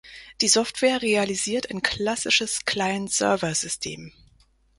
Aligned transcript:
Die 0.41 0.47
Software 0.47 1.03
realisiert 1.03 1.69
ein 1.69 1.83
klassisches 1.83 2.65
Client-Server-System. 2.65 4.11